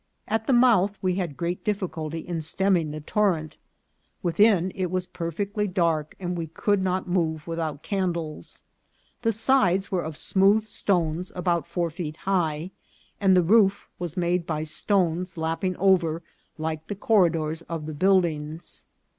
At 0.27 0.47
the 0.47 0.51
mouth 0.53 0.97
we 1.03 1.13
had 1.17 1.37
great 1.37 1.63
difficulty 1.63 2.21
in 2.27 2.41
stem 2.41 2.73
ming 2.73 2.89
the 2.89 3.01
torrent. 3.01 3.57
Within 4.23 4.71
it 4.71 4.89
was 4.89 5.05
perfectly 5.05 5.67
dark, 5.67 6.15
and 6.19 6.35
we 6.35 6.47
could 6.47 6.81
not 6.83 7.07
move 7.07 7.45
without 7.45 7.83
candles. 7.83 8.63
The 9.21 9.31
sides 9.31 9.91
were 9.91 10.01
of 10.01 10.17
smooth 10.17 10.63
stones 10.63 11.31
about 11.35 11.67
four 11.67 11.91
feet 11.91 12.17
high, 12.17 12.71
and 13.19 13.37
the 13.37 13.43
roof 13.43 13.87
was 13.99 14.17
made 14.17 14.47
by 14.47 14.63
stones 14.63 15.37
lapping 15.37 15.75
over 15.77 16.23
like 16.57 16.87
the 16.87 16.95
corridors 16.95 17.61
of 17.69 17.85
the 17.85 17.93
buildings. 17.93 18.87